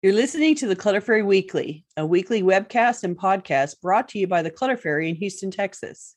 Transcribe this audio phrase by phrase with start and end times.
[0.00, 4.28] You're listening to the Clutter Fairy Weekly, a weekly webcast and podcast brought to you
[4.28, 6.14] by the Clutter Fairy in Houston, Texas.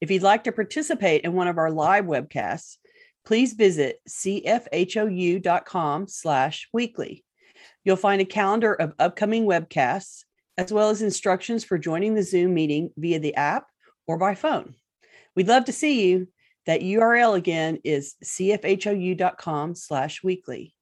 [0.00, 2.78] If you'd like to participate in one of our live webcasts,
[3.24, 4.48] please visit cfhou.com
[6.08, 7.24] slash weekly.
[7.84, 10.24] You'll find a calendar of upcoming webcasts,
[10.58, 13.68] as well as instructions for joining the Zoom meeting via the app
[14.08, 14.74] or by phone.
[15.36, 16.26] We'd love to see you.
[16.66, 20.74] That URL again is cfhou.com slash weekly.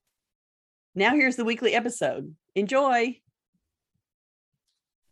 [0.95, 2.35] Now here's the weekly episode.
[2.57, 3.17] Enjoy.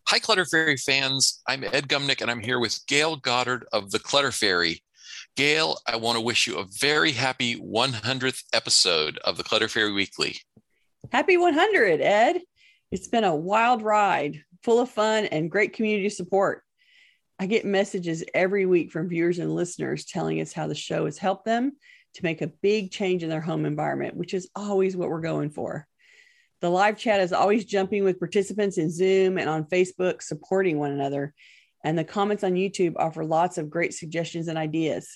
[0.08, 1.40] Hi, Clutter Fairy fans.
[1.46, 4.82] I'm Ed Gumnick, and I'm here with Gayle Goddard of the Clutter Fairy.
[5.36, 9.92] Gayle, I want to wish you a very happy 100th episode of the Clutter Fairy
[9.92, 10.38] Weekly.
[11.12, 12.40] Happy 100, Ed.
[12.90, 16.64] It's been a wild ride, full of fun and great community support.
[17.38, 21.18] I get messages every week from viewers and listeners telling us how the show has
[21.18, 21.76] helped them
[22.14, 25.50] to make a big change in their home environment, which is always what we're going
[25.50, 25.86] for.
[26.60, 30.90] The live chat is always jumping with participants in Zoom and on Facebook, supporting one
[30.90, 31.34] another.
[31.84, 35.08] And the comments on YouTube offer lots of great suggestions and ideas.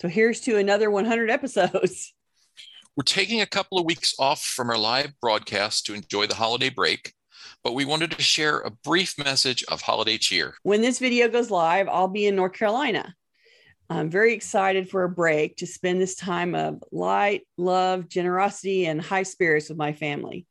[0.00, 2.14] So here's to another 100 episodes.
[2.96, 6.68] We're taking a couple of weeks off from our live broadcast to enjoy the holiday
[6.68, 7.14] break
[7.62, 10.54] but we wanted to share a brief message of holiday cheer.
[10.62, 13.14] When this video goes live, I'll be in North Carolina.
[13.92, 19.02] I'm very excited for a break to spend this time of light, love, generosity, and
[19.02, 20.46] high spirits with my family.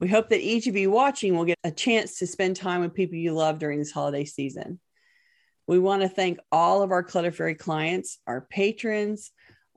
[0.00, 2.94] We hope that each of you watching will get a chance to spend time with
[2.94, 4.80] people you love during this holiday season.
[5.68, 9.30] We want to thank all of our Clutter Fairy clients, our patrons,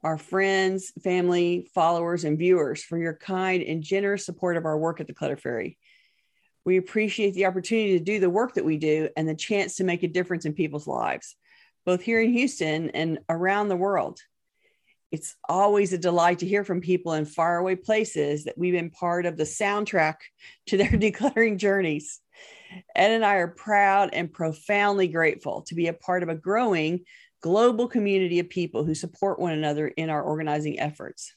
[0.03, 4.99] our friends, family, followers, and viewers for your kind and generous support of our work
[4.99, 5.77] at the Clutter Fairy.
[6.65, 9.83] We appreciate the opportunity to do the work that we do and the chance to
[9.83, 11.35] make a difference in people's lives,
[11.85, 14.19] both here in Houston and around the world.
[15.11, 19.25] It's always a delight to hear from people in faraway places that we've been part
[19.25, 20.15] of the soundtrack
[20.67, 22.21] to their decluttering journeys.
[22.95, 27.01] Ed and I are proud and profoundly grateful to be a part of a growing
[27.41, 31.33] global community of people who support one another in our organizing efforts.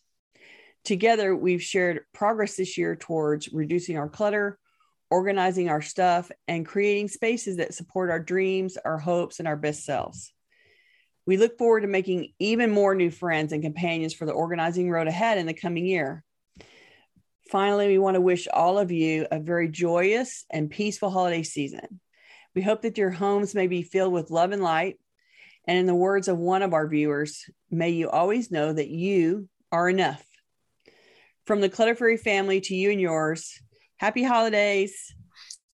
[0.85, 4.59] Together, we've shared progress this year towards reducing our clutter,
[5.11, 9.85] organizing our stuff, and creating spaces that support our dreams, our hopes, and our best
[9.85, 10.34] selves.
[11.27, 15.09] We look forward to making even more new friends and companions for the organizing road
[15.09, 16.25] ahead in the coming year.
[17.51, 22.01] Finally, we want to wish all of you a very joyous and peaceful holiday season.
[22.55, 24.99] We hope that your homes may be filled with love and light.
[25.67, 29.49] And in the words of one of our viewers, may you always know that you
[29.73, 30.25] are enough.
[31.47, 33.61] From the Clutter Fairy family to you and yours,
[34.05, 35.15] Happy holidays.